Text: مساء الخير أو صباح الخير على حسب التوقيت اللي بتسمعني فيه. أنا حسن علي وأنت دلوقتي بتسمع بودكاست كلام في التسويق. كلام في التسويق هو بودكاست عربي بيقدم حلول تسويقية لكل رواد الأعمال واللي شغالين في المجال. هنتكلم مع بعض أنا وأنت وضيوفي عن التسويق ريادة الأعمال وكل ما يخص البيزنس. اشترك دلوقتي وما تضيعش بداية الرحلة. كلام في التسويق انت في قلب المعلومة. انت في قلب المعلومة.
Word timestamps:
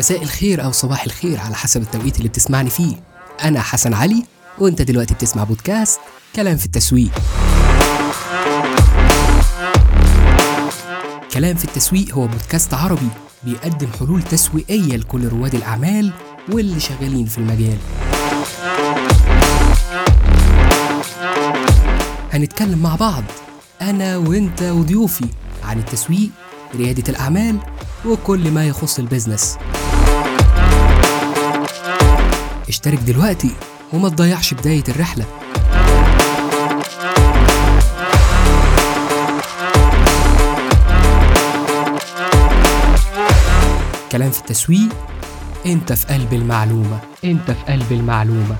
مساء 0.00 0.22
الخير 0.22 0.64
أو 0.64 0.72
صباح 0.72 1.04
الخير 1.04 1.40
على 1.40 1.54
حسب 1.54 1.82
التوقيت 1.82 2.16
اللي 2.16 2.28
بتسمعني 2.28 2.70
فيه. 2.70 2.96
أنا 3.44 3.60
حسن 3.60 3.94
علي 3.94 4.24
وأنت 4.58 4.82
دلوقتي 4.82 5.14
بتسمع 5.14 5.44
بودكاست 5.44 6.00
كلام 6.36 6.56
في 6.56 6.66
التسويق. 6.66 7.10
كلام 11.32 11.56
في 11.56 11.64
التسويق 11.64 12.14
هو 12.14 12.26
بودكاست 12.26 12.74
عربي 12.74 13.08
بيقدم 13.44 13.88
حلول 13.98 14.22
تسويقية 14.22 14.96
لكل 14.96 15.28
رواد 15.28 15.54
الأعمال 15.54 16.12
واللي 16.52 16.80
شغالين 16.80 17.26
في 17.26 17.38
المجال. 17.38 17.78
هنتكلم 22.32 22.78
مع 22.78 22.94
بعض 22.94 23.24
أنا 23.82 24.16
وأنت 24.16 24.62
وضيوفي 24.62 25.26
عن 25.64 25.78
التسويق 25.78 26.30
ريادة 26.76 27.04
الأعمال 27.08 27.58
وكل 28.06 28.50
ما 28.50 28.68
يخص 28.68 28.98
البيزنس. 28.98 29.58
اشترك 32.70 32.98
دلوقتي 32.98 33.50
وما 33.92 34.08
تضيعش 34.08 34.54
بداية 34.54 34.84
الرحلة. 34.88 35.24
كلام 44.12 44.30
في 44.30 44.40
التسويق 44.40 44.88
انت 45.66 45.92
في 45.92 46.06
قلب 46.14 46.32
المعلومة. 46.32 46.98
انت 47.24 47.50
في 47.50 47.72
قلب 47.72 47.92
المعلومة. 47.92 48.56